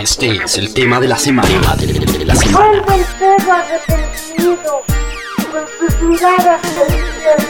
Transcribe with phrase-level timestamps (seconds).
[0.00, 1.76] Este es el tema de la semana.
[1.76, 2.68] De la semana.
[2.68, 4.82] Vuelve el perro arrepentido,
[5.52, 7.44] con sus miradas deliciosas,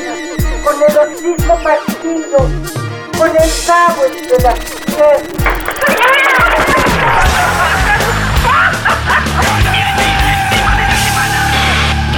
[0.64, 2.38] con el hocico partido,
[3.16, 4.58] con el cabo entre las.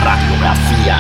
[0.03, 0.97] Radiografía.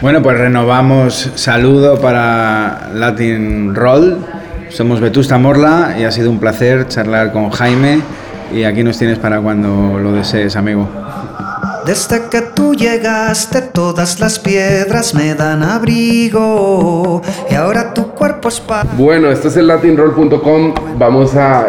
[0.00, 4.35] Bueno, pues renovamos saludo para Latin Roll.
[4.76, 8.00] Somos Vetusta Morla y ha sido un placer charlar con Jaime
[8.54, 10.86] y aquí nos tienes para cuando lo desees, amigo.
[11.86, 18.60] Desde que tú llegaste todas las piedras me dan abrigo y ahora tu cuerpo es
[18.60, 18.82] para...
[18.98, 20.74] Bueno, esto es el latinroll.com.
[20.98, 21.66] Vamos a.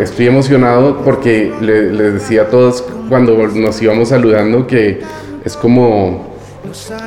[0.00, 5.00] Estoy emocionado porque le- les decía a todos cuando nos íbamos saludando que
[5.44, 6.29] es como.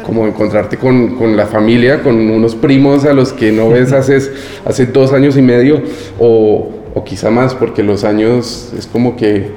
[0.03, 4.19] Como encontrarte con, con la familia, con unos primos a los que no ves hace,
[4.65, 5.81] hace dos años y medio,
[6.19, 9.51] o, o quizá más, porque los años es como que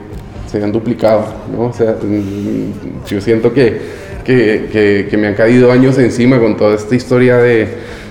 [0.51, 1.25] se han duplicado,
[1.57, 1.65] ¿no?
[1.67, 3.79] O sea, mm, yo siento que,
[4.25, 7.69] que, que- que me han caído años encima con toda esta historia de,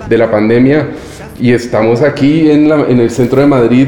[0.10, 0.88] de la pandemia
[1.40, 3.88] y estamos aquí en, la- en el centro de Madrid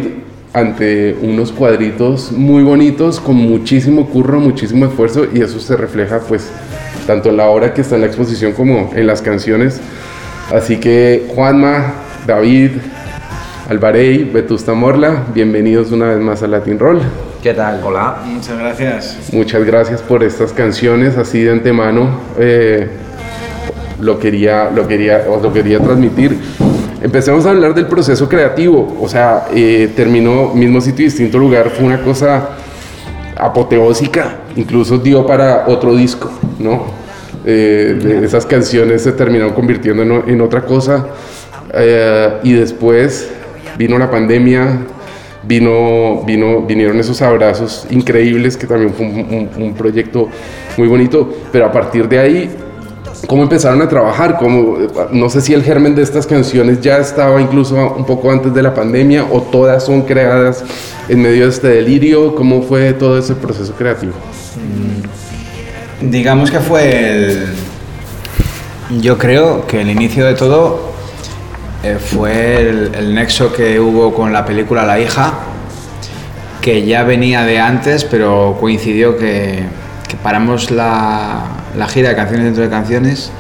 [0.54, 6.50] ante unos cuadritos muy bonitos con muchísimo curro, muchísimo esfuerzo y eso se refleja pues
[7.08, 9.82] tanto en la obra que está en la exposición como en las canciones.
[10.54, 11.94] Así que Juanma,
[12.28, 12.72] David,
[13.70, 17.02] Alvarey, Vetusta Morla, bienvenidos una vez más a Latin Roll.
[17.42, 17.82] ¿Qué tal?
[17.84, 18.18] Hola.
[18.26, 19.18] Muchas gracias.
[19.32, 22.20] Muchas gracias por estas canciones, así de antemano.
[22.38, 22.90] eh,
[24.02, 26.38] lo, quería, lo, quería, os lo quería transmitir.
[27.02, 28.98] Empecemos a hablar del proceso creativo.
[29.02, 31.70] O sea, eh, terminó mismo sitio y distinto lugar.
[31.70, 32.50] Fue una cosa
[33.36, 34.36] apoteósica.
[34.56, 36.97] Incluso dio para otro disco, ¿no?
[37.50, 41.08] Eh, de esas canciones se terminaron convirtiendo en, en otra cosa.
[41.74, 43.30] Eh, y después
[43.78, 44.80] vino la pandemia,
[45.44, 50.28] vino, vino, vinieron esos abrazos increíbles, que también fue un, un- un proyecto
[50.76, 52.50] muy bonito, pero a partir de ahí,
[53.28, 54.38] ¿cómo empezaron a trabajar?
[54.40, 54.78] ¿Cómo,
[55.12, 58.62] no sé si el germen de estas canciones ya estaba incluso un poco antes de
[58.62, 60.66] la pandemia o todas son creadas
[61.08, 64.12] en medio de este delirio, ¿cómo fue todo ese proceso creativo?
[66.02, 67.48] Digamos que fue el...
[69.02, 70.94] Yo creo que el inicio de todo
[71.84, 75.34] eh, fue el, nexo que hubo con la película La hija,
[76.62, 79.64] que ya venía de antes, pero coincidió que,
[80.22, 81.46] paramos la,
[81.90, 83.32] gira de canciones dentro de canciones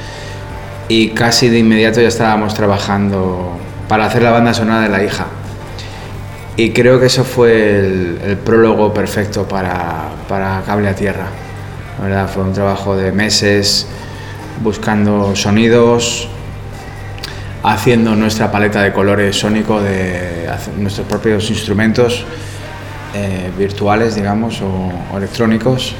[0.87, 3.51] y casi de inmediato ya estábamos trabajando
[3.87, 5.27] para hacer la banda sonora de La hija.
[6.55, 11.27] Y creo que eso fue el, prólogo perfecto para Cable a Tierra.
[11.97, 13.87] La verdad, fue un trabajo de meses
[14.61, 16.27] buscando sonidos,
[17.63, 20.47] haciendo nuestra paleta de colores sónico de
[20.77, 22.23] nuestros propios instrumentos
[23.15, 25.93] eh, virtuales, digamos, o, o electrónicos,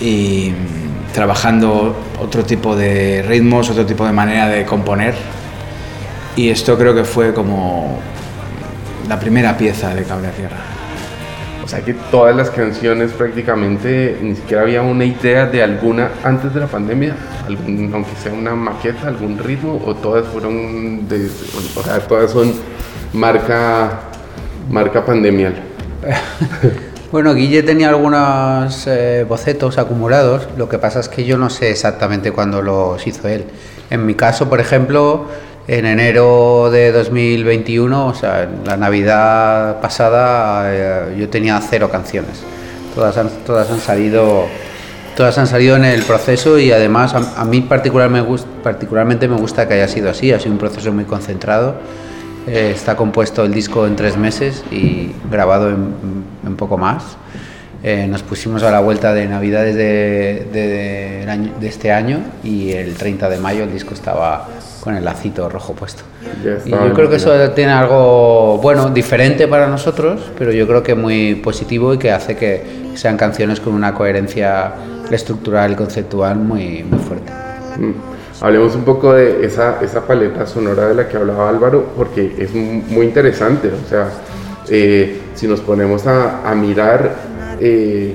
[0.00, 5.14] y mm, trabajando otro tipo de ritmos, otro tipo de manera de componer.
[6.34, 7.98] Y esto creo que fue como
[9.08, 10.56] la primera pieza de Cable a Tierra.
[11.64, 16.52] O sea que todas las canciones prácticamente ni siquiera había una idea de alguna antes
[16.52, 17.16] de la pandemia,
[17.48, 21.26] aunque sea una maqueta, algún ritmo, o todas fueron de,
[21.74, 22.52] o sea, todas son
[23.14, 24.00] marca
[24.70, 25.54] marca pandemial.
[27.12, 31.70] Bueno, Guille tenía algunos eh, bocetos acumulados, lo que pasa es que yo no sé
[31.70, 33.44] exactamente cuándo los hizo él.
[33.88, 35.28] En mi caso, por ejemplo,
[35.66, 42.42] en enero de 2021, o sea, en la Navidad pasada, eh, yo tenía cero canciones.
[42.94, 44.46] Todas han, todas han salido
[45.16, 49.28] todas han salido en el proceso y además a, a mí particular me gus- particularmente
[49.28, 51.76] me gusta que haya sido así, ha sido un proceso muy concentrado.
[52.48, 55.94] Eh, está compuesto el disco en tres meses y grabado en,
[56.44, 57.16] en poco más.
[57.86, 62.72] Eh, nos pusimos a la vuelta de Navidades de, de- año- de este año y
[62.72, 64.48] el 30 de mayo el disco estaba
[64.80, 66.02] con el lacito rojo puesto.
[66.64, 70.94] Y yo creo que eso tiene algo, bueno, diferente para nosotros, pero yo creo que
[70.94, 72.62] muy positivo y que hace que
[72.94, 74.72] sean canciones con una coherencia
[75.10, 77.30] estructural y conceptual muy, muy fuerte.
[77.78, 77.92] Mm.
[78.40, 82.54] Hablemos un poco de esa, esa paleta sonora de la que hablaba Álvaro, porque es
[82.54, 83.68] mu- muy interesante.
[83.68, 84.08] O sea,
[84.70, 88.14] eh, si nos ponemos a, a mirar eh,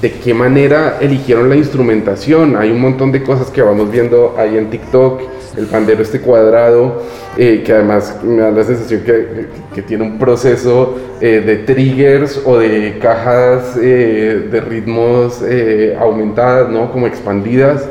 [0.00, 4.56] de qué manera eligieron la instrumentación, hay un montón de cosas que vamos viendo ahí
[4.56, 5.20] en TikTok,
[5.58, 7.02] el pandero este cuadrado,
[7.36, 12.40] eh, que además me da la sensación que, que tiene un proceso eh, de triggers
[12.44, 16.90] o de cajas eh, de ritmos eh, aumentadas, ¿no?
[16.92, 17.84] Como expandidas.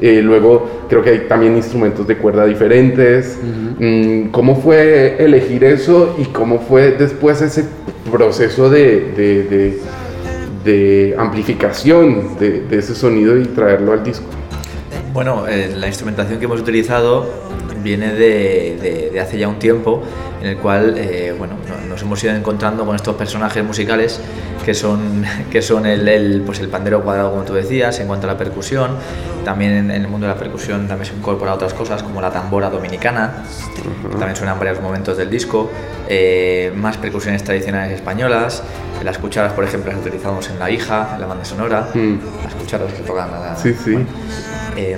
[0.00, 3.38] Eh, luego creo que hay también instrumentos de cuerda diferentes.
[3.80, 7.64] Mm, ¿Cómo fue elegir eso y cómo fue después ese
[8.12, 9.78] proceso de, de- de-
[10.66, 14.26] de amplificación de, de ese sonido y traerlo al disco?
[15.16, 17.26] Bueno, eh, la instrumentación que hemos utilizado
[17.82, 20.02] viene de, de- de hace ya un tiempo,
[20.42, 24.20] en el cual eh, bueno, no- nos hemos ido encontrando con estos personajes musicales
[24.62, 28.28] que son, que son el, el, pues el pandero cuadrado, como tú decías, en cuanto
[28.28, 28.90] a la percusión.
[29.42, 32.30] También en, en el mundo de la percusión también se incorpora otras cosas, como la
[32.30, 33.42] tambora dominicana,
[34.02, 35.70] que también suena en varios momentos del disco.
[36.10, 38.62] eh, más percusiones tradicionales españolas.
[39.02, 41.88] Las cucharas, por ejemplo, las utilizamos en La Hija, en la banda sonora.
[41.94, 42.16] Mm.
[42.44, 43.92] Las cucharas que tocan la, Sí, sí.
[43.92, 44.06] bueno,
[44.76, 44.96] eh,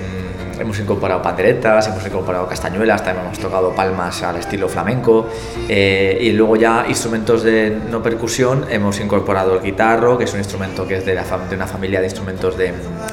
[0.60, 5.28] hemos incorporado panderetas, hemos incorporado castañuelas, también hemos tocado palmas al estilo flamenco.
[5.68, 10.38] eh, y luego ya instrumentos de no percusión, hemos incorporado el guitarro, que es un
[10.38, 11.12] instrumento que es de,
[11.52, 12.56] una familia de instrumentos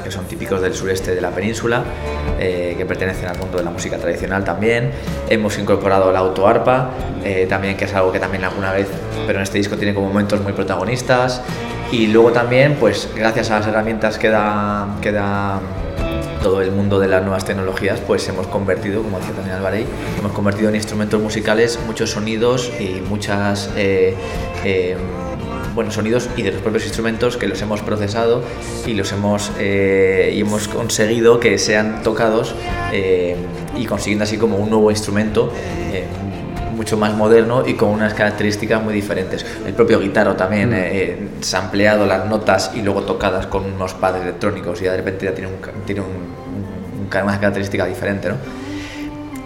[0.04, 1.84] que son típicos del sureste de la península,
[2.40, 4.92] eh, que pertenecen al mundo de la música tradicional también.
[5.30, 6.92] Hemos incorporado la autoarpa,
[7.24, 8.88] eh, también que es algo que también alguna vez,
[9.26, 11.42] pero en este disco tiene como momentos muy protagonistas.
[11.92, 15.60] Y luego también, pues gracias a las herramientas que da, que da
[16.46, 19.84] todo el mundo de las nuevas tecnologías, pues hemos convertido, como decía también Alvarey,
[20.20, 24.14] hemos convertido en instrumentos musicales muchos sonidos y muchas eh,
[24.64, 24.96] eh,
[25.90, 28.44] sonidos y de los propios instrumentos que los hemos procesado
[28.86, 32.54] y los hemos eh, y hemos conseguido que sean tocados
[32.94, 33.36] eh,
[33.76, 35.52] y consiguiendo así como un nuevo instrumento.
[36.76, 39.46] Mucho más moderno y con unas características muy diferentes.
[39.66, 43.66] El propio guitarro también eh, eh, se ha ampliado las notas y luego tocadas con
[43.66, 46.36] unos pads electrónicos y de repente ya tiene, un, tiene un-
[47.24, 48.30] una característica diferente.
[48.30, 48.36] ¿no?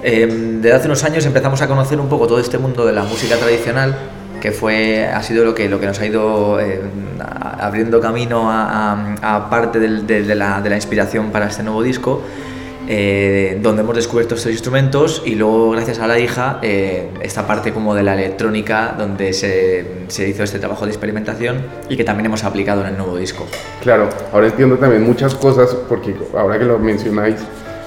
[0.01, 0.27] Eh,
[0.61, 3.35] desde hace unos años empezamos a conocer un poco todo este mundo de la música
[3.35, 3.95] tradicional
[4.41, 6.79] que fue ha sido lo que lo que nos ha ido eh,
[7.19, 11.47] a- abriendo camino a, a- a parte del- de, de la, de la inspiración para
[11.47, 12.23] este nuevo disco
[12.91, 17.71] eh, donde hemos descubierto estos instrumentos y luego gracias a la hija eh, esta parte
[17.71, 21.57] como de la electrónica donde se, se hizo este trabajo de experimentación
[21.87, 23.45] y que también hemos aplicado en el nuevo disco.
[23.83, 27.35] Claro, ahora entiendo también muchas cosas, porque ahora que lo mencionáis,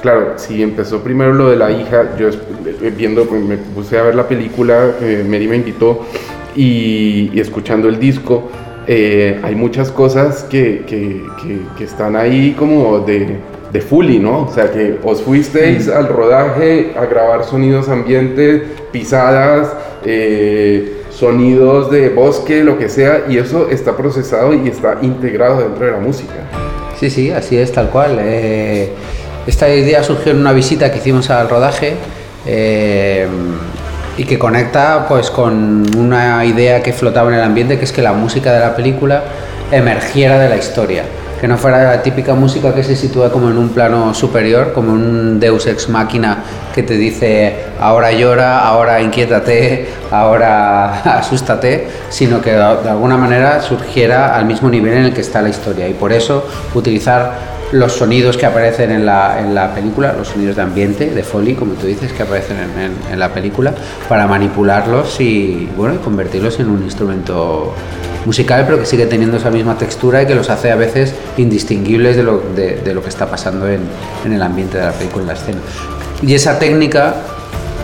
[0.03, 4.03] claro, si empezó primero lo de la hija, yo eh, viendo, pues, me puse a
[4.05, 6.07] ver la película, eh, Mary me invitó,
[6.55, 8.51] y, y escuchando el disco,
[8.87, 13.39] eh, hay muchas cosas que, que- que- que están ahí como de,
[13.73, 14.43] de fully, ¿no?
[14.43, 19.73] O sea, que os fuisteis al rodaje a grabar sonidos ambientes, pisadas,
[20.05, 25.87] eh, sonidos de bosque, lo que sea, y eso está procesado y está integrado dentro
[25.87, 26.35] de la música.
[27.01, 28.19] Sí, sí, así es, tal cual.
[28.21, 28.91] Eh,
[29.47, 31.95] esta idea surgió en una visita que hicimos al rodaje
[32.47, 33.27] eh,
[34.19, 38.03] y que conecta pues con una idea que flotaba en el ambiente, que es que
[38.03, 39.25] la música de la película
[39.73, 41.05] emergiera de la historia.
[41.43, 44.93] Que no fuera la típica música que se sitúa como en un plano superior, como
[44.93, 46.39] un deus ex máquina
[46.73, 54.37] que te dice ahora llora, ahora inquiétate, ahora asústate, sino que de alguna manera surgiera
[54.37, 55.89] al mismo nivel en el que está la historia.
[55.89, 57.33] Y por eso utilizar
[57.73, 61.55] los sonidos que aparecen en la, en la película, los sonidos de ambiente, de Foley,
[61.55, 63.75] como tú dices, que aparecen en, en- en la película,
[64.09, 67.75] para manipularlos y, bueno, y convertirlos en un instrumento
[68.25, 72.17] musical, pero que sigue teniendo esa misma textura y que los hace a veces indistinguibles
[72.17, 73.81] de lo, de, lo que está pasando en,
[74.25, 75.61] en el ambiente de la película, en la escena.
[76.23, 77.17] Y esa técnica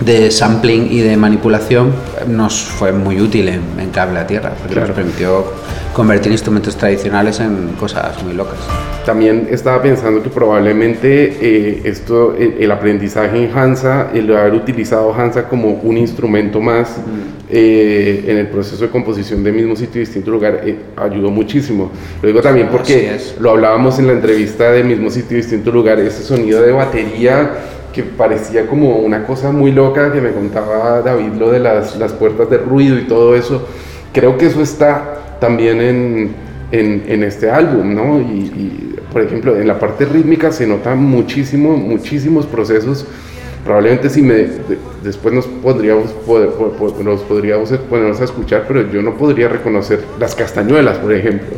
[0.01, 1.93] de sampling y de manipulación
[2.29, 4.89] nos fue muy útil en, en Cable a Tierra, porque Claro.
[4.89, 5.45] nos permitió
[5.93, 8.59] convertir instrumentos tradicionales en cosas muy locas.
[9.05, 15.13] También estaba pensando que probablemente eh, esto, eh, el aprendizaje en Hansa, el haber utilizado
[15.13, 16.97] Hansa como un instrumento más
[17.51, 21.91] eh, en el proceso de composición de mismo sitio y distinto lugar, eh, ayudó muchísimo.
[22.23, 25.99] Lo digo también porque lo hablábamos en la entrevista de mismo sitio y distinto lugar,
[25.99, 27.51] ese sonido de batería
[27.99, 32.13] que parecía como una cosa muy loca que me contaba David, lo de las, las
[32.13, 33.67] puertas de ruido y todo eso.
[34.13, 36.31] Creo que eso está también en,
[36.71, 38.21] en, en este álbum, ¿no?
[38.21, 43.05] Y, y, por ejemplo, en la parte rítmica se notan muchísimo, muchísimos procesos.
[43.65, 48.65] Probablemente si me de- después nos podríamos poder, po- po- nos podríamos ponernos a escuchar,
[48.69, 51.49] pero yo no podría reconocer las castañuelas, por ejemplo.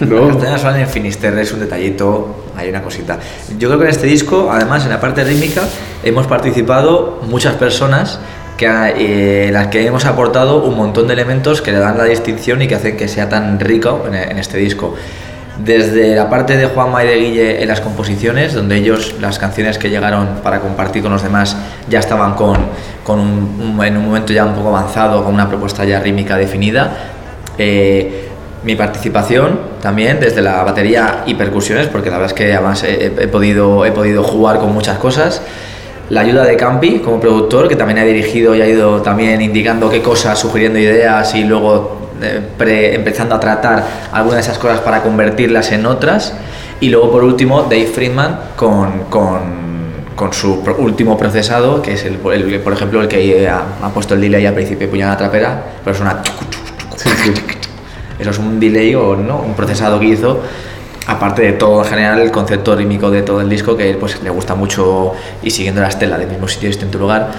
[0.00, 0.26] ¿No?
[0.26, 3.18] Las castañas suenan en Finisterre, es un detallito, hay una cosita.
[3.58, 5.62] Yo creo que en este disco, además, en la parte rítmica,
[6.04, 8.18] hemos participado muchas personas
[8.56, 12.62] que, eh, las que hemos aportado un montón de elementos que le dan la distinción
[12.62, 14.94] y que hacen que sea tan rico en, en este disco.
[15.58, 19.78] Desde la parte de Juanma y de Guille en las composiciones, donde ellos, las canciones
[19.78, 21.56] que llegaron para compartir con los demás,
[21.88, 22.58] ya estaban con,
[23.02, 26.36] con un- un- en un momento ya un poco avanzado, con una propuesta ya rítmica
[26.36, 26.90] definida.
[27.56, 28.25] Eh,
[28.64, 33.06] mi participación también desde la batería y percusiones, porque la verdad es que además he,
[33.06, 35.42] he podido, he podido jugar con muchas cosas.
[36.10, 39.90] La ayuda de Campi como productor, que también ha dirigido y ha ido también indicando
[39.90, 45.02] qué cosas, sugiriendo ideas y luego eh, empezando a tratar algunas de esas cosas para
[45.02, 46.34] convertirlas en otras.
[46.80, 49.40] Y luego por último Dave Friedman con, con,
[50.14, 54.14] con su último procesado, que es el, el- por ejemplo el que ha, ha puesto
[54.14, 56.22] el delay al principio de Puñalada Trapera, pero es una...
[58.18, 59.38] Eso es un delay o ¿no?
[59.38, 60.40] un procesado que hizo,
[61.06, 64.30] aparte de todo en general, el concepto rítmico de todo el disco, que pues, le
[64.30, 67.30] gusta mucho y siguiendo la estela del mismo sitio, distinto lugar,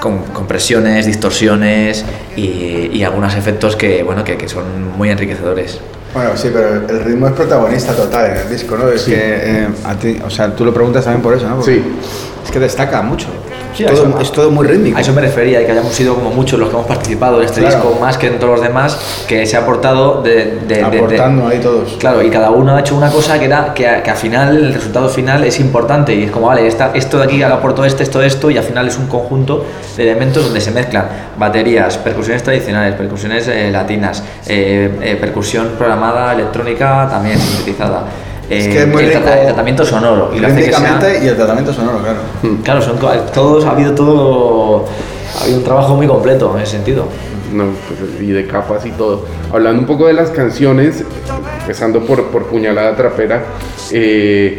[0.00, 2.04] con compresiones, distorsiones
[2.36, 5.80] y, y algunos efectos que, bueno, que, que son muy enriquecedores.
[6.12, 8.88] Bueno, sí, pero el ritmo es protagonista total en el disco, ¿no?
[8.90, 11.56] Es que eh, a ti, o sea, tú lo preguntas también por eso, ¿no?
[11.56, 11.82] Porque Sí.
[12.44, 13.28] Es que destaca mucho.
[13.74, 14.98] Sí, todo, eso- es todo muy rítmico.
[14.98, 17.46] A eso me refería, y que hayamos sido como muchos los que hemos participado en
[17.46, 17.76] este Claro.
[17.76, 20.32] disco, más que en todos los demás, que se ha aportado de...
[20.32, 21.92] de- de- de- Aportando ahí todos.
[21.98, 24.74] Claro, y cada uno ha hecho una cosa que, era, que, que al final, el
[24.74, 28.20] resultado final es importante y es como, vale, esta, esto de aquí aportó este, esto,
[28.22, 29.64] esto, y al final es un conjunto
[29.96, 31.06] de elementos donde se mezclan
[31.38, 38.04] baterías, percusiones tradicionales, percusiones eh, latinas, eh, eh, percusión programada, electrónica, también sintetizada.
[38.50, 39.20] Es eh, que es muy el, rico.
[39.20, 40.30] trata- el tratamiento sonoro.
[40.34, 42.18] Y lo hace que sea- Rítmicamente y el tratamiento sonoro, claro.
[42.64, 44.86] Claro, son co- todos, ha habido todo,
[45.38, 47.06] ha habido un trabajo muy completo en ese sentido.
[47.52, 49.26] No, pues, y de capas y todo.
[49.52, 51.04] Hablando un poco de las canciones,
[51.60, 53.42] empezando por, por Puñalada Trapera,
[53.90, 54.58] eh,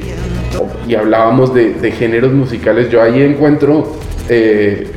[0.88, 3.94] y hablábamos de, de géneros musicales, yo ahí encuentro
[4.30, 4.92] eh,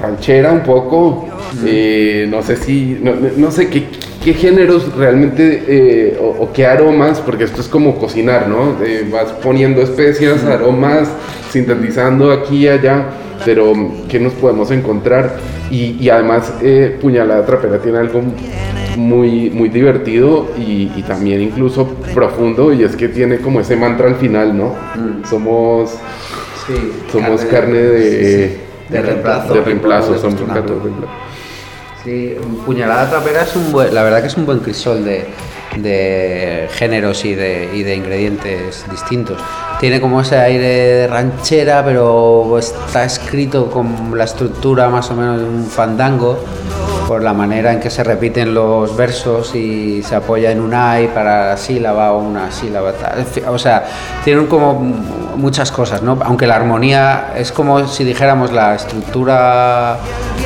[0.00, 1.28] ranchera un poco,
[1.64, 3.86] eh, no sé si, no, no sé qué,
[4.22, 8.76] qué géneros realmente, eh, o, o qué aromas, porque esto es como cocinar, ¿no?
[8.84, 11.08] Eh, vas poniendo especias, aromas,
[11.50, 13.06] sintetizando aquí y allá,
[13.44, 13.72] pero
[14.08, 15.36] ¿qué nos podemos encontrar?
[15.70, 18.20] Y, y además, eh, Puñalada Trapera tiene algo
[18.96, 24.08] muy, muy divertido y, y también incluso profundo, y es que tiene como ese mantra
[24.08, 24.74] al final, ¿no?
[25.28, 25.94] Somos,
[26.66, 26.74] Sí,
[27.10, 28.58] somos carne de,
[28.90, 29.54] de reemplazo.
[29.54, 31.12] de reemplazo, somos carne de reemplazo.
[32.04, 35.26] Sí, Puñalada Trapera es un buen, la verdad que es un buen crisol de,
[35.76, 39.38] de géneros y de, y de ingredientes distintos.
[39.80, 45.40] Tiene como ese aire de ranchera, pero está escrito con la estructura más o menos
[45.40, 46.42] de un fandango,
[47.10, 51.08] por la manera en que se repiten los versos y se apoya en un ay
[51.12, 52.92] para la sílaba o una sílaba.
[52.92, 53.26] tal.
[53.48, 53.82] O sea,
[54.22, 54.74] tienen como
[55.34, 56.16] muchas cosas, ¿no?
[56.24, 59.96] Aunque la armonía es como si dijéramos la estructura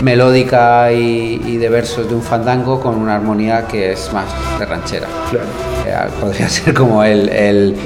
[0.01, 4.25] melódica y, y de versos de un fandango con una armonía que es más
[4.59, 5.07] de ranchera.
[5.29, 5.47] Claro.
[5.87, 7.77] Eh, podría ser como el, el-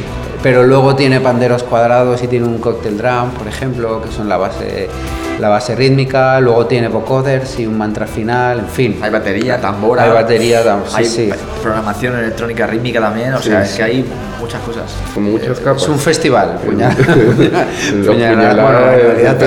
[0.41, 4.37] Pero luego tiene panderos cuadrados y tiene un cocktail drum, por ejemplo, que son la
[4.37, 4.89] base,
[5.38, 6.40] la base rítmica.
[6.40, 8.99] Luego tiene vocoders y un mantra final, en fin.
[9.02, 10.04] Hay batería, tambora.
[10.04, 11.30] Hay batería, tam- sí, hay sí.
[11.62, 14.04] programación electrónica rítmica también, o Sí, sea, es que hay
[14.40, 14.85] muchas cosas.
[15.14, 15.83] Con muchas capas.
[15.83, 18.12] Es un festival, puñal- La puñalada.
[18.12, 18.78] puñalada Bueno,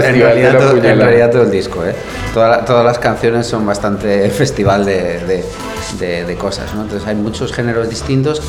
[0.06, 1.96] en realidad, todo, el disco, ¿eh?
[2.34, 5.44] Toda la- todas las canciones son bastante festival de, de-
[6.00, 6.84] de- de cosas, ¿no?
[6.84, 8.42] Entonces hay muchos géneros distintos, eh,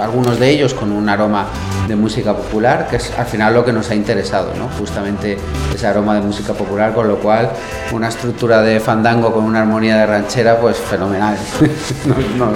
[0.00, 1.46] algunos de ellos con un aroma
[1.88, 4.68] de música popular, que es al final lo que nos ha interesado, ¿no?
[4.78, 5.38] Justamente
[5.74, 7.50] ese aroma de música popular, con lo cual
[7.92, 11.36] una estructura de fandango con una armonía de ranchera, pues fenomenal.
[12.06, 12.54] nos, nos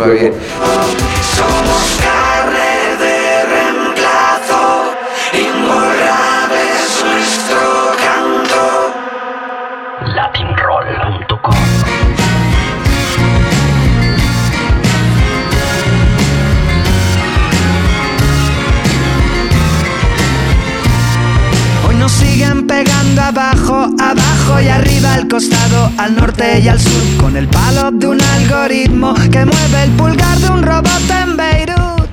[26.01, 30.39] al norte y al sur, con el palo de un algoritmo que mueve el pulgar
[30.39, 32.09] de un robot en Beirut.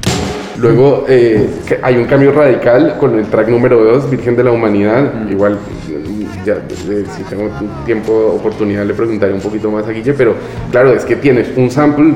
[0.58, 1.50] Luego eh,
[1.82, 5.30] hay un cambio radical con el track número 2, Virgen de la Humanidad.
[5.30, 7.50] Igual, mm, ya, eh, si tengo
[7.86, 10.36] tiempo, oportunidad, le preguntaré un poquito más a Guille, pero
[10.70, 12.16] claro, es que tienes un sample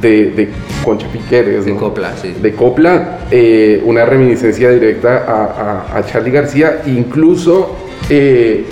[0.00, 0.48] de, de
[0.84, 1.80] Concha Piqueres, De ¿no?
[1.80, 2.32] copla, sí.
[2.40, 7.76] De copla, eh, una reminiscencia directa a, a, a Charlie García, incluso,
[8.08, 8.66] eh,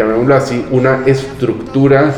[0.00, 2.12] llamémoslo así, una estructura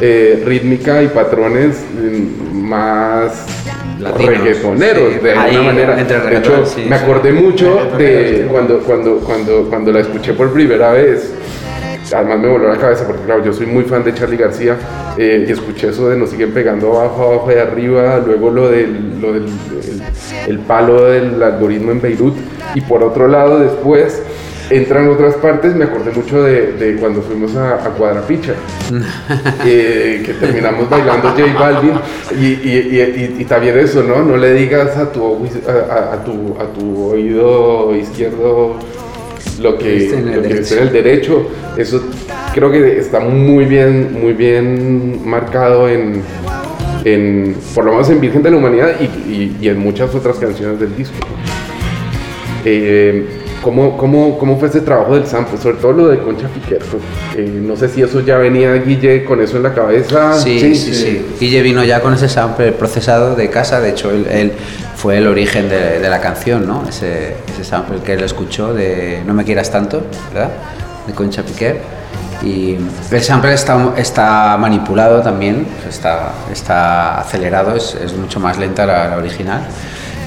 [0.00, 3.46] eh, rítmica y patrones mm, más
[3.98, 5.18] Latinos, reggaetoneros, sí.
[5.20, 5.96] de alguna Ahí, manera.
[5.96, 7.04] de hecho, sí, me sí.
[7.04, 8.48] acordé mucho Reggaetoneros, de sí.
[8.50, 11.32] cuando, cuando, cuando, cuando la escuché por primera vez.
[12.14, 14.78] Además me voló la cabeza porque claro, yo soy muy fan de Charlie García
[15.18, 19.20] eh, y escuché eso de nos siguen pegando abajo, abajo y arriba, luego lo del,
[19.20, 20.02] lo del el,
[20.46, 22.34] el palo del algoritmo en Beirut
[22.74, 24.22] y por otro lado después
[24.70, 28.52] entran otras partes, me acordé mucho de, de cuando fuimos a, a Cuadrapicha,
[29.64, 31.92] eh, que terminamos bailando J Balvin,
[32.38, 34.22] y, y- y- y también eso, ¿no?
[34.22, 38.76] No le digas a tu, a, tu, a tu oído izquierdo
[39.60, 40.74] lo que, Esté en el derecho.
[40.80, 41.46] el derecho.
[41.76, 42.02] Eso
[42.54, 46.22] creo que está muy bien, muy bien marcado en,
[47.04, 50.36] en, por lo menos en Virgen de la Humanidad y, y- y en muchas otras
[50.38, 51.14] canciones del disco.
[52.64, 53.26] Eh,
[53.62, 55.58] ¿cómo, cómo, cómo fue ese trabajo del sample?
[55.58, 56.80] Sobre todo lo de Concha Piquer.
[57.36, 60.34] Eh, no sé si eso ya venía Guille con eso en la cabeza.
[60.34, 64.26] Sí, sí, sí, Guille vino ya con ese sample procesado de casa, de hecho él,
[64.30, 64.52] él
[64.96, 66.84] fue el origen de, de la canción, ¿no?
[66.88, 70.50] Ese, ese sample que él escuchó de No me quieras tanto, ¿verdad?
[71.06, 71.98] De Concha Piquer.
[72.42, 72.76] Y
[73.10, 79.08] el sample está, está manipulado también, está, está acelerado, es, es mucho más lenta la,
[79.08, 79.66] la original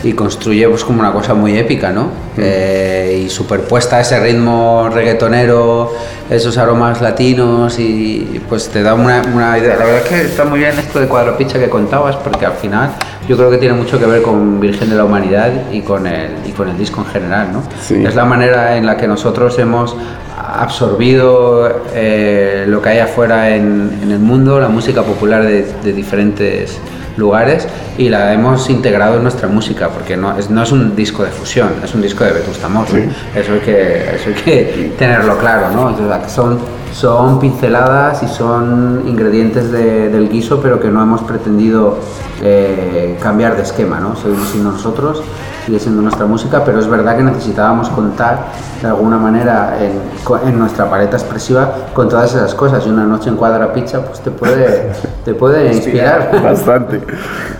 [0.03, 2.10] y construye pues como una cosa muy épica, ¿no?
[2.38, 5.93] Eh, y superpuesta a ese ritmo reggaetonero,
[6.29, 9.75] esos aromas latinos y, y, pues te da una, una idea.
[9.77, 12.91] La verdad es que está muy bien esto de cuadropicha que contabas porque al final
[13.27, 16.31] yo creo que tiene mucho que ver con Virgen de la Humanidad y con el,
[16.46, 17.63] y con el disco en general, ¿no?
[17.81, 18.03] Sí.
[18.03, 19.96] Es la manera en la que nosotros hemos
[20.38, 25.93] absorbido eh, lo que hay afuera en, en el mundo, la música popular de, de
[25.93, 26.79] diferentes
[27.18, 31.24] lugares y la hemos integrado en nuestra música porque no es, no es un disco
[31.24, 33.00] de fusión, es un disco de Vetusta Morla.
[33.36, 35.96] Eso, hay que, eso hay que tenerlo claro, ¿no?
[35.96, 36.60] Que son,
[36.94, 41.98] son pinceladas y son ingredientes de- del guiso pero que no hemos pretendido
[42.41, 44.15] eh, cambiar de esquema, ¿no?
[44.15, 45.22] Seguimos siendo nosotros,
[45.65, 48.46] sigue siendo nuestra música, pero es verdad que necesitábamos contar
[48.82, 53.30] de alguna manera en, en nuestra paleta expresiva con todas esas cosas y una noche
[53.30, 54.91] en cuadra pizza pues te puede,
[55.24, 56.32] te puede inspirar.
[56.44, 57.01] Bastante,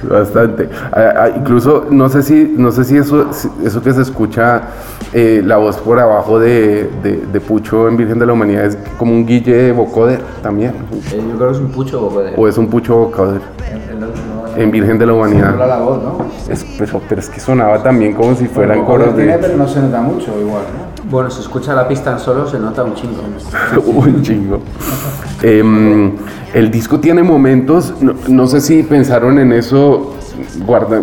[0.10, 0.70] bastante.
[0.92, 3.28] Ah, ah, incluso no sé si, no sé si eso,
[3.64, 4.62] eso que se escucha
[5.14, 8.78] eh, la voz por abajo de, de- de Pucho en Virgen de la Humanidad es
[8.98, 10.74] como un Guille Bocoder también.
[11.12, 12.34] Eh, Yo creo que es un pucho de...
[12.38, 13.42] O es un Pucho Bocoder
[14.58, 15.58] en Virgen de la Humanidad.
[15.58, 16.26] la voz, ¿no?
[16.52, 19.58] Es- pero, pero es que sonaba también como si fueran Bueno, coros tiene, de pero
[19.58, 21.10] no se nota mucho igual, ¿no?
[21.10, 23.22] Bueno, se escucha la pista en solo, se nota un chingo.
[23.86, 24.60] un chingo.
[25.42, 26.12] Em,
[26.54, 30.16] el disco tiene momentos, no, no sé si pensaron en eso,
[30.66, 31.02] guarda,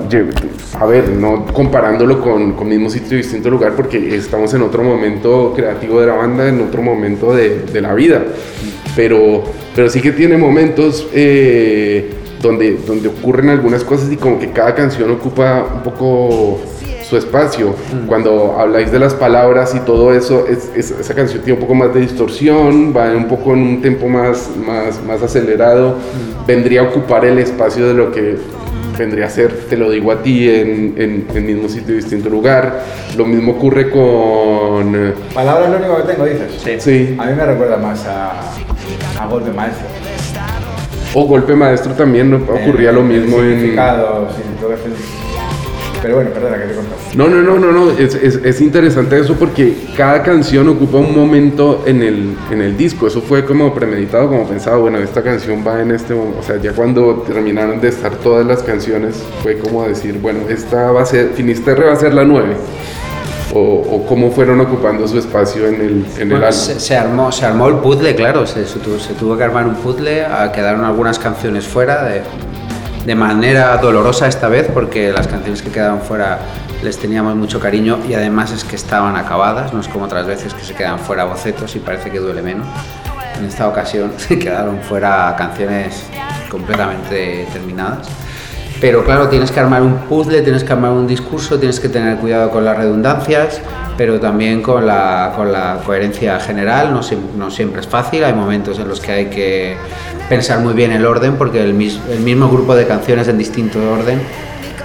[0.78, 4.82] a ver, no comparándolo con, con mismo sitio y distinto lugar, porque estamos en otro
[4.82, 8.22] momento creativo de la banda, en otro momento de, de la vida,
[8.94, 9.42] pero,
[9.74, 14.74] pero sí que tiene momentos eh, donde, donde ocurren algunas cosas y como que cada
[14.74, 16.60] canción ocupa un poco
[17.08, 17.74] su espacio.
[18.06, 21.74] Cuando habláis de las palabras y todo eso, es- es- esa canción tiene un poco
[21.74, 25.94] más de distorsión, va un poco en un tempo más, más, más acelerado,
[26.46, 28.36] vendría a ocupar el espacio de lo que
[28.98, 32.28] vendría a ser, te lo digo a ti, en, en, en mismo sitio y distinto
[32.28, 32.82] lugar.
[33.16, 34.94] Lo mismo ocurre con...
[34.94, 36.52] eh, Palabra es lo único que tengo, dices.
[36.62, 36.76] Sí.
[36.80, 38.32] Sí, A mí me recuerda más a,
[39.20, 39.86] a Maestro.
[41.14, 42.36] O Golpe Maestro también, ¿no?
[42.36, 43.74] ocurría lo mismo en...
[44.36, 44.82] sí, todo eso.
[46.00, 46.90] Pero bueno, perdona que te conté.
[47.16, 47.90] No, no, no, no, no.
[47.98, 52.76] Es, es- es interesante eso porque cada canción ocupa un momento en el, en el
[52.76, 53.08] disco.
[53.08, 56.38] Eso fue como premeditado, como pensado, bueno, esta canción va en este momento.
[56.38, 60.92] O sea, ya cuando terminaron de estar todas las canciones, fue como decir, bueno, esta
[60.92, 62.54] va a ser, Finisterre va a ser la 9.
[63.54, 66.52] O, o cómo fueron ocupando su espacio en el, en el álbum.
[66.52, 69.66] se, se armó, se armó el puzzle, claro, se, se tuvo, se tuvo que armar
[69.66, 72.22] un puzzle, quedaron algunas canciones fuera de,
[73.06, 76.40] de manera dolorosa esta vez, porque las canciones que quedaban fuera
[76.82, 80.54] les teníamos mucho cariño y además es que estaban acabadas, no es como otras veces
[80.54, 82.66] que se quedan fuera bocetos y parece que duele menos.
[83.38, 86.04] En esta ocasión se quedaron fuera canciones
[86.50, 88.08] completamente terminadas.
[88.80, 92.16] Pero claro, tienes que armar un puzzle, tienes que armar un discurso, tienes que tener
[92.18, 93.60] cuidado con las redundancias,
[93.96, 96.92] pero también con la, con la coherencia general.
[96.92, 97.00] No,
[97.36, 99.76] no siempre es fácil, hay momentos en los que hay que
[100.28, 103.78] pensar muy bien el orden, porque el, mis- el mismo grupo de canciones en distinto
[103.92, 104.20] orden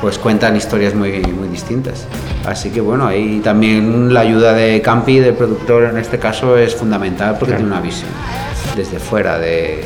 [0.01, 2.05] pues cuentan historias muy, muy distintas.
[2.45, 6.75] Así que bueno, ahí también la ayuda de Campi, del productor en este caso, es
[6.75, 8.09] fundamental porque tiene una visión
[8.75, 9.81] desde fuera de,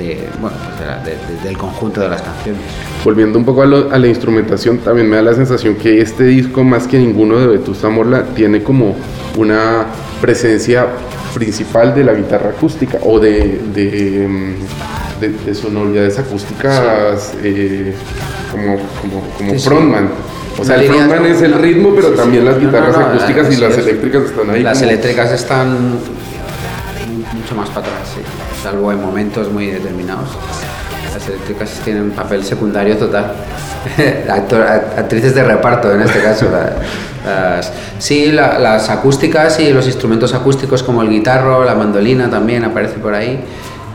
[0.00, 2.62] de, bueno, pues de de- de- del conjunto de las canciones.
[3.04, 6.24] Volviendo un poco a, lo- a la instrumentación, también me da la sensación que este
[6.24, 8.96] disco, más que ninguno de Vetusta Morla, tiene como
[9.36, 9.84] una
[10.20, 10.86] presencia
[11.34, 17.94] principal de la guitarra acústica o de, de, mm, de- de sonoridades acústicas eh,
[18.50, 19.68] como, como, como Sí, sí.
[19.68, 20.08] frontman.
[20.58, 22.20] O sea, el frontman es el ritmo, pero Sí, sí.
[22.20, 24.62] también las No, no, guitarras no, acústicas y las eléctricas están ahí.
[24.62, 25.98] Las como- eléctricas están
[27.34, 28.20] mucho más para atrás, sí,
[28.62, 30.28] salvo en momentos muy determinados.
[31.14, 33.32] Las eléctricas tienen un papel secundario total.
[34.28, 36.46] Actor- act- actrices de reparto en este caso.
[37.98, 42.98] sí, la- las acústicas y los instrumentos acústicos como el guitarro, la mandolina también aparece
[42.98, 43.42] por ahí.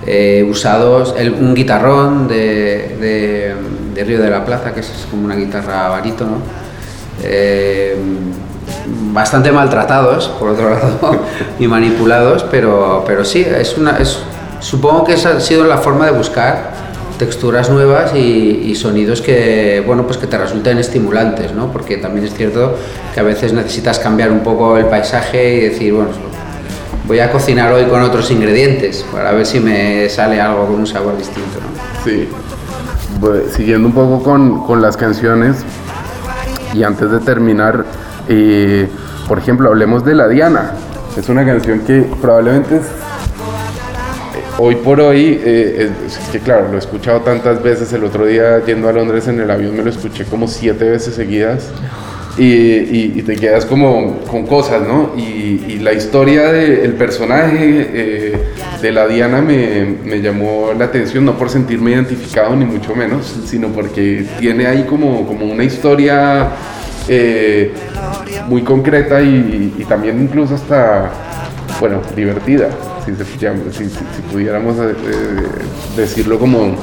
[0.07, 3.55] eh, usados, el- un guitarrón de, de-
[3.95, 6.37] de Río de la Plaza, que es como una guitarra barítono.
[7.23, 7.95] Eh,
[9.13, 11.21] bastante maltratados, por otro lado,
[11.59, 14.19] y manipulados, pero, pero sí, es una, es,
[14.65, 16.71] supongo que esa ha sido la forma de buscar
[17.19, 18.17] texturas nuevas y,
[18.65, 21.71] y sonidos que, bueno, pues que te resulten estimulantes, ¿no?
[21.71, 22.75] Porque también es cierto
[23.13, 26.09] que a veces necesitas cambiar un poco el paisaje y decir, bueno,
[27.07, 30.87] voy a cocinar hoy con otros ingredientes para ver si me sale algo con un
[30.87, 32.03] sabor distinto, ¿no?
[32.03, 32.27] Sí.
[33.21, 35.57] Bu- siguiendo un poco con, con las canciones,
[36.73, 37.85] y antes de terminar,
[38.27, 38.89] eh,
[39.27, 40.71] por ejemplo, hablemos de La Diana.
[41.15, 42.81] Es una canción que probablemente
[44.57, 47.91] hoy por hoy, eh, es, es que claro, lo he escuchado tantas veces.
[47.93, 51.15] El otro día yendo a Londres en el avión me lo escuché como siete veces
[51.15, 51.69] seguidas.
[52.37, 55.13] Y, y- y te quedas como con cosas, ¿no?
[55.15, 58.37] Y, y la historia del personaje eh,
[58.81, 63.33] de la Diana me, me llamó la atención, no por sentirme identificado ni mucho menos,
[63.45, 66.49] sino porque tiene ahí como, como una historia
[67.07, 67.71] eh,
[68.49, 71.09] muy concreta y también incluso hasta,
[71.79, 72.67] bueno, divertida,
[73.05, 74.95] si, pudiéramos eh,
[75.95, 76.75] decirlo como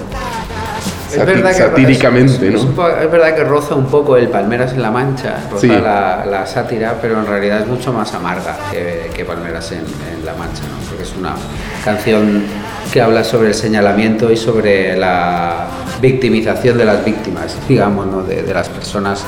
[1.11, 2.89] satíricamente, es, ¿no?
[2.89, 5.69] es verdad que roza un poco el Palmeras en la Mancha, roza Sí.
[5.69, 10.25] la, la sátira, pero en realidad es mucho más amarga que, que Palmeras en, en
[10.25, 10.89] la Mancha, ¿no?
[10.89, 11.35] porque es una
[11.85, 12.45] canción
[12.93, 15.67] que habla sobre el señalamiento y sobre la
[16.01, 18.23] victimización de las víctimas, digamos, ¿no?
[18.23, 19.25] de, de las personas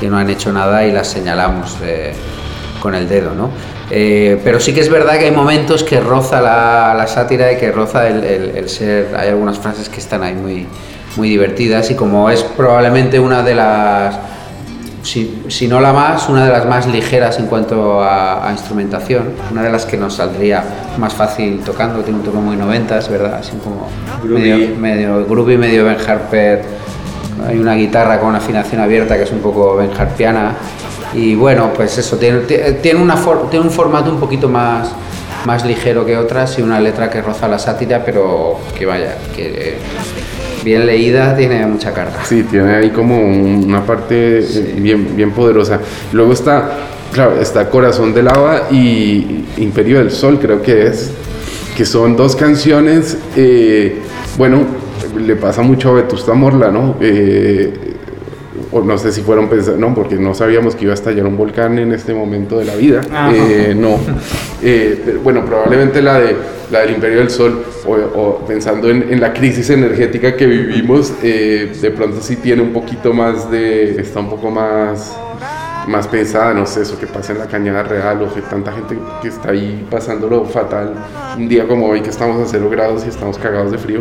[0.00, 2.14] que no han hecho nada y las señalamos eh,
[2.80, 3.50] con el dedo, ¿no?
[3.90, 7.56] Eh, pero sí que es verdad que hay momentos que roza la, la sátira y
[7.56, 9.14] que roza el, el- el ser.
[9.16, 10.66] Hay algunas frases que están ahí muy,
[11.16, 14.14] muy divertidas y como es probablemente una de las,
[15.02, 19.30] si, si no la más, una de las más ligeras en cuanto a, a instrumentación,
[19.50, 20.62] una de las que nos saldría
[20.98, 23.36] más fácil tocando, tiene un toque muy noventas, ¿verdad?
[23.40, 23.88] Así como
[24.38, 26.62] medio, medio groovy, medio Ben Harper.
[27.46, 30.52] Hay una guitarra con una afinación abierta que es un poco Ben Harpiana.
[31.14, 34.90] Y bueno, pues eso, tiene, tie- tiene, una for- tiene un formato un poquito más,
[35.46, 39.46] más ligero que otras y una letra que roza la sátira, pero que vaya, que
[39.70, 39.74] eh,
[40.64, 42.24] bien leída tiene mucha carga.
[42.24, 45.80] Sí, tiene ahí como un- una parte eh, bien, bien poderosa.
[46.12, 46.70] Luego está,
[47.12, 51.10] claro, está Corazón de Lava y Imperio del Sol, creo que es,
[51.76, 54.02] que son dos canciones, eh,
[54.36, 54.66] bueno,
[55.16, 56.96] le pasa mucho a Vetusta Morla, ¿no?
[57.00, 57.94] Eh,
[58.72, 61.36] o no sé si fueron pensados, no, porque no sabíamos que iba a estallar un
[61.36, 63.00] volcán en este momento de la vida.
[63.32, 63.98] Eh, no.
[64.62, 66.36] Eh, pero, bueno, probablemente la, de,
[66.70, 71.12] la del Imperio del Sol, o, o pensando en, en la crisis energética que vivimos,
[71.22, 74.00] eh, de pronto sí tiene un poquito más de.
[74.00, 75.16] está un poco más
[75.86, 78.94] más pesada, no sé, eso que pasa en la cañada real o que tanta gente
[79.22, 80.92] que está ahí pasándolo fatal
[81.38, 84.00] un día como hoy que estamos a cero grados y estamos cagados de frío.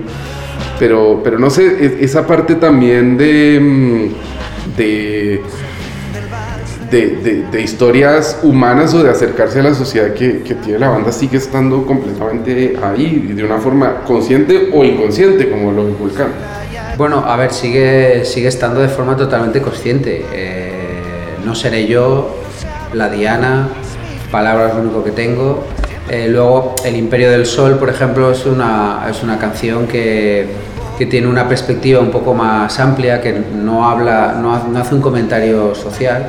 [0.80, 4.08] Pero, pero no sé, e- esa parte también de, mm,
[4.76, 5.42] de,
[6.92, 11.12] de, de- historias humanas o de acercarse a la sociedad que, que tiene la banda
[11.12, 16.30] sigue estando completamente ahí, de una forma consciente o inconsciente, como lo volcán.
[16.98, 20.26] Bueno, a ver, sigue, sigue estando de forma totalmente consciente.
[20.34, 20.72] Eh,
[21.46, 22.36] no seré yo,
[22.94, 23.70] la Diana,
[24.32, 25.64] palabras lo único que tengo.
[26.10, 30.48] Eh, luego, El Imperio del Sol, por ejemplo, es una, es una canción que,
[30.98, 35.02] que tiene una perspectiva un poco más amplia, que no, habla, no, no hace un
[35.02, 36.26] comentario social,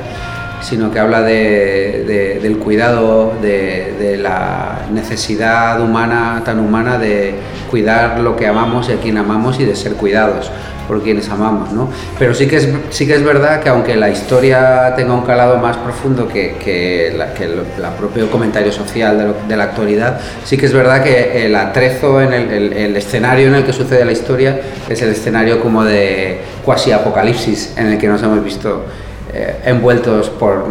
[0.61, 7.33] sino que habla de- de- del cuidado, de la necesidad humana, tan humana, de
[7.69, 10.51] cuidar lo que amamos y a quien amamos y de ser cuidados
[10.89, 11.87] por quienes amamos, ¿no?
[12.17, 15.57] Pero sí que es, sí que es verdad que aunque la historia tenga un calado
[15.59, 19.65] más profundo que, que, la, que lo- la propio comentario social de, lo- de la
[19.65, 23.63] actualidad, sí que es verdad que el atrezo en el, el- el escenario en el
[23.63, 28.21] que sucede la historia es el escenario como de cuasi apocalipsis en el que nos
[28.23, 28.83] hemos visto
[29.31, 30.65] eh, envueltos por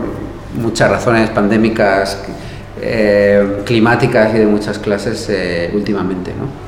[0.61, 2.19] muchas razones pandémicas,
[2.83, 6.33] eh, climáticas y de muchas clases eh, últimamente.
[6.37, 6.68] ¿no?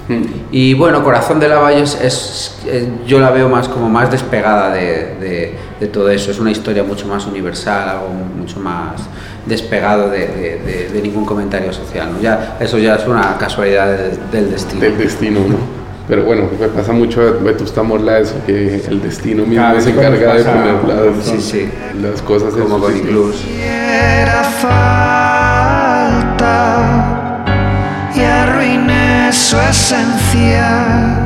[0.53, 2.57] Y bueno, Corazón de Lava yo, es, es-
[3.07, 6.31] yo la veo más como más despegada de, de- de todo eso.
[6.31, 9.03] Es una historia mucho más universal, algo mucho más
[9.47, 12.11] despegado de, de- de- de ningún comentario social.
[12.13, 12.21] ¿no?
[12.21, 14.81] Ya, eso ya es una casualidad de- del destino.
[14.81, 15.81] del destino, ¿no?
[16.09, 19.91] Pero bueno, me pasa mucho a Vetusta Morla eso, que el destino mismo Cada se
[19.91, 21.69] encarga de poner las, Sí, sí.
[22.03, 23.13] las cosas en como su con sitio.
[29.51, 31.20] Su esencia.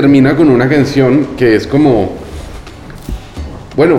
[0.00, 2.10] Termina con una canción que es como,
[3.74, 3.98] bueno,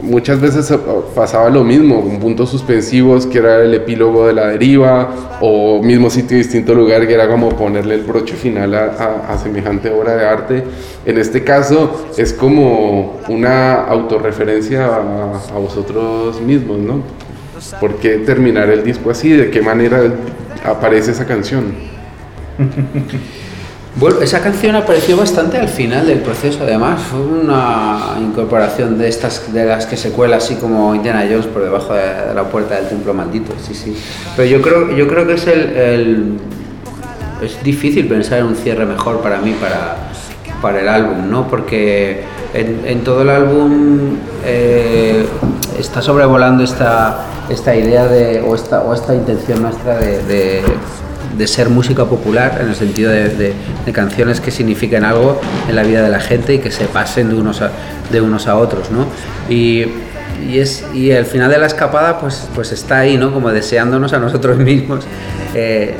[0.00, 0.78] muchas veces eh,
[1.12, 6.08] pasaba lo mismo, con puntos suspensivos, que era el epílogo de la deriva, o mismo
[6.08, 8.84] sitio, distinto lugar, que era como ponerle el broche final a,
[9.28, 10.62] a- a semejante obra de arte.
[11.04, 17.02] En este caso es como una autorreferencia a, a vosotros mismos, ¿no?
[17.80, 19.30] ¿Por qué terminar el disco así?
[19.32, 20.00] ¿De qué manera
[20.64, 21.64] aparece esa canción?
[23.98, 29.52] Bueno, esa canción apareció bastante al final del proceso, además, fue una incorporación de estas
[29.52, 32.88] de las que se cuela así como Indiana Jones por debajo de, la puerta del
[32.88, 33.96] templo maldito, sí, sí.
[34.36, 36.38] Pero yo creo, yo creo que es el,
[37.42, 39.96] es difícil pensar en un cierre mejor para mí para,
[40.62, 41.48] para el álbum, ¿no?
[41.48, 42.22] Porque
[42.54, 45.26] en, todo el álbum eh,
[45.76, 50.62] está sobrevolando esta, esta idea de, o, esta, o esta intención nuestra de-
[51.36, 53.54] de ser música popular, en el sentido de,
[53.92, 57.34] canciones que signifiquen algo en la vida de la gente y que se pasen de
[57.34, 57.70] unos a,
[58.10, 59.06] de unos a otros, ¿no?
[59.48, 59.86] Y,
[60.46, 63.32] y es, y el final de la escapada pues, pues está ahí, ¿no?
[63.32, 65.06] Como deseándonos a nosotros mismos.
[65.54, 65.94] eh,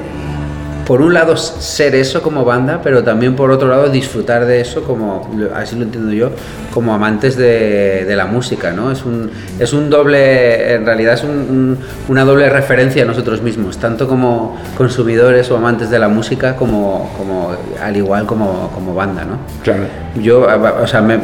[0.89, 4.83] por un lado ser eso como banda, pero también por otro lado disfrutar de eso
[4.85, 6.31] como, así lo entiendo yo,
[6.73, 8.91] como amantes de, de la música, ¿no?
[8.91, 13.43] Es un, es un doble, en realidad es un- un- una doble referencia a nosotros
[13.43, 18.95] mismos, tanto como consumidores o amantes de la música como, como al igual como, como
[18.95, 19.37] banda, ¿no?
[19.63, 19.83] Claro.
[20.21, 20.47] Yo,
[20.83, 21.21] o sea, me-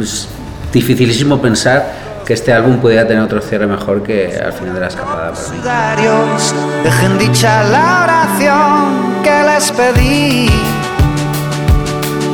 [0.00, 0.28] es
[0.72, 4.86] dificilísimo pensar que este álbum pudiera tener otro cierre mejor que al final de la
[4.88, 5.32] escapada
[6.82, 10.48] dejen dicha la oración que les pedí.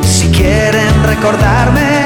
[0.04, 2.04] Si quieren recordarme,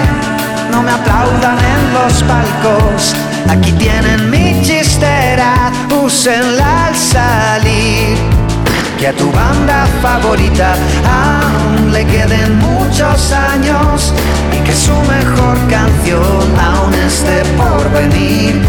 [0.71, 3.15] no me aplaudan en los palcos.
[3.49, 8.34] Aquí tienen mi chistera, úsenla al salir.
[8.99, 14.13] Que a tu banda favorita aún le queden muchos años
[14.53, 18.63] y que su mejor canción aún esté por venir.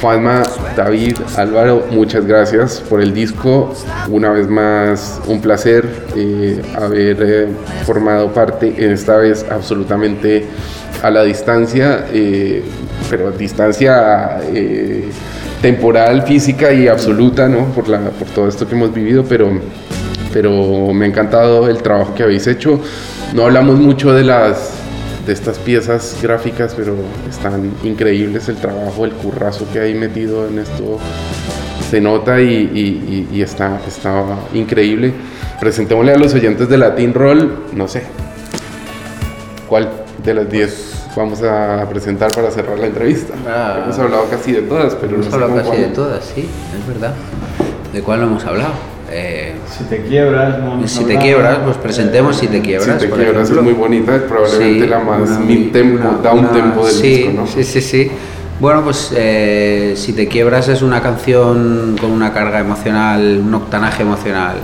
[0.00, 0.42] Juanma,
[0.76, 3.74] David, Álvaro, muchas gracias por el disco.
[4.08, 7.48] Una vez más, un placer eh, haber eh,
[7.84, 10.46] formado parte, esta vez absolutamente
[11.02, 12.62] a la distancia, eh,
[13.08, 15.08] pero distancia eh,
[15.62, 17.66] temporal, física y absoluta, ¿no?
[17.66, 19.50] Por, la, por todo esto que hemos vivido, pero,
[20.32, 22.80] pero me ha encantado el trabajo que habéis hecho.
[23.34, 24.72] No hablamos mucho de las
[25.26, 26.94] de estas piezas gráficas, pero
[27.28, 30.98] están increíbles el trabajo, el currazo que hay metido en esto.
[31.90, 35.12] Se nota y, y- está, está increíble.
[35.60, 38.02] Presentémosle a los oyentes de Latin Roll, no sé,
[39.68, 39.90] ¿cuál
[40.22, 43.34] de las 10 vamos a presentar para cerrar la entrevista?
[43.48, 43.80] Ah.
[43.84, 45.80] Hemos hablado casi de todas, pero Hemos no hablado casi cuál.
[45.80, 46.48] de todas, sí,
[46.78, 47.14] es verdad.
[47.92, 48.72] ¿De cuál no hemos hablado?
[49.10, 52.98] Eh, Si te quiebras, no si te quiebras, pues presentemos si te Si quiebras.
[52.98, 53.62] te por quiebras es ejemplo.
[53.62, 56.94] muy bonita, es probablemente Sí, la más una- mid tempo, una- down una- tempo del
[56.94, 57.46] sí, disco, ¿no?
[57.46, 58.10] Sí, sí, sí.
[58.58, 64.02] Bueno, pues eh, Si te quiebras es una canción con una carga emocional, un octanaje
[64.02, 64.56] emocional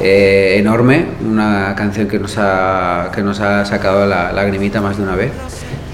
[0.00, 5.02] eh, enorme, una canción que nos ha, que nos ha sacado la lagrimita más de
[5.02, 5.32] una vez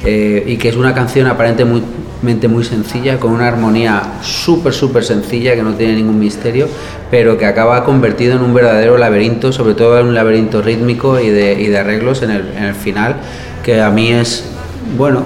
[0.05, 5.55] eh, y que es una canción aparentemente muy sencilla, con una armonía súper, súper sencilla
[5.55, 6.69] que no tiene ningún misterio,
[7.11, 11.31] pero que acaba convertido en un verdadero laberinto, sobre todo en un laberinto rítmico y
[11.31, 13.17] de, y de arreglos en el, en el final,
[13.63, 14.45] que a mí es,
[14.99, 15.25] bueno,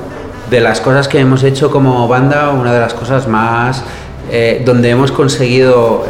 [0.51, 3.83] de las cosas que hemos hecho como banda, una de las cosas más
[4.31, 6.05] eh, donde hemos conseguido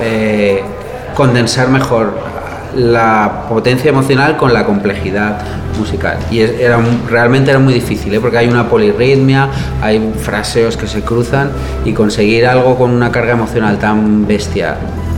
[1.14, 2.37] condensar mejor
[2.78, 5.38] la potencia emocional con la complejidad
[5.78, 6.16] musical.
[6.30, 8.20] Y es- era, realmente era muy difícil, ¿eh?
[8.20, 9.48] porque hay una polirritmia,
[9.82, 11.50] hay fraseos que se cruzan
[11.84, 14.76] y conseguir algo con una carga emocional tan bestia,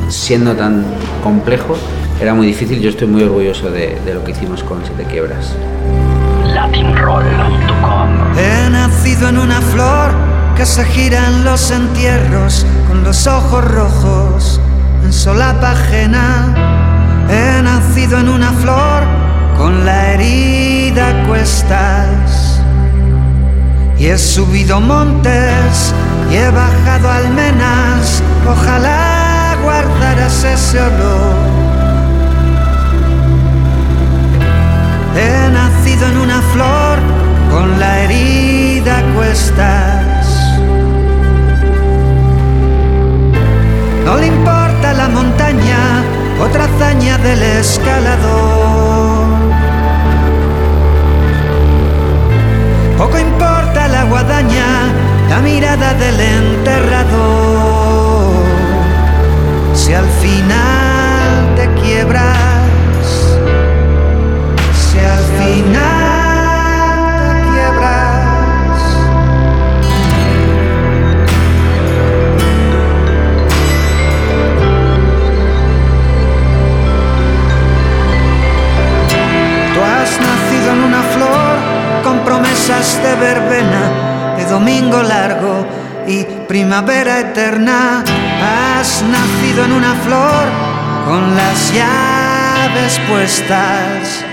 [0.08, 0.84] siendo tan
[1.22, 1.76] complejo,
[2.20, 2.80] era muy difícil.
[2.80, 5.54] Yo estoy muy orgulloso de, de lo que hicimos con Si te quiebras.
[6.54, 10.10] Latinroll.com He nacido en una flor
[10.56, 14.60] que se gira en los entierros con los ojos rojos
[15.04, 16.54] en solapa ajena.
[17.28, 19.02] He nacido en una flor
[19.56, 22.60] con la herida a cuestas.
[23.98, 25.94] y he subido montes
[26.30, 28.22] y he bajado almenas.
[28.48, 31.50] Ojalá guardaras ese olor.
[35.16, 36.98] He nacido en una flor
[37.50, 40.26] con la herida a cuestas.
[44.04, 46.02] No le importa la montaña,
[46.40, 49.28] otra hazaña del escalador.
[52.96, 54.66] Poco importa la guadaña,
[55.28, 57.20] la mirada del enterrador.
[59.74, 62.66] Si al final te quiebras,
[64.74, 65.99] si al final
[82.30, 85.66] promesas de verbena, de domingo largo
[86.06, 88.04] y primavera eterna.
[88.40, 90.44] Has nacido en una flor
[91.06, 94.24] con las llaves puestas.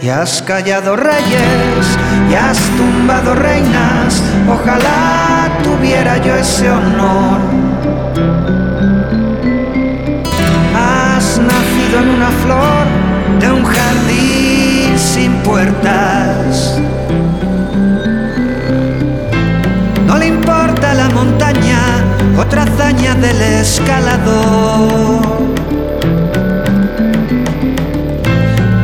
[0.00, 1.84] Y has callado reyes
[2.30, 4.22] y has tumbado reinas.
[4.48, 7.40] Ojalá tuviera yo ese honor.
[10.76, 12.86] Has nacido en una flor
[13.40, 14.37] de un jardín
[20.06, 21.80] no le importa la montaña,
[22.38, 25.20] otra hazaña del escalador.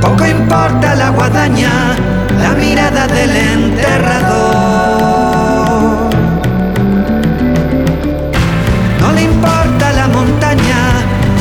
[0.01, 1.95] Poco importa la guadaña,
[2.43, 4.81] la mirada del enterrador.
[9.01, 10.79] No le importa la montaña,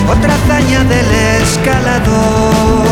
[0.08, 2.83] otra hazaña del escalador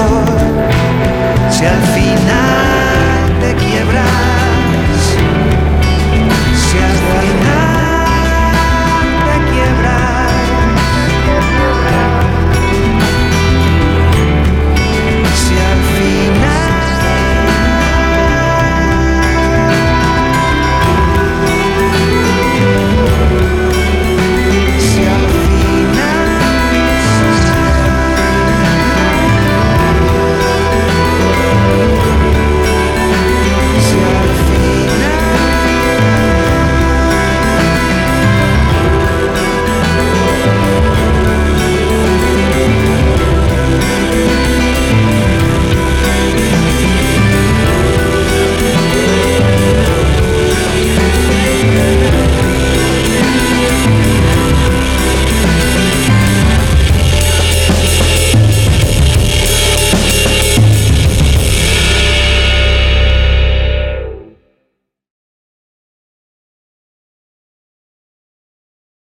[1.52, 4.06] si al final te quiebras,
[6.56, 7.51] si al final.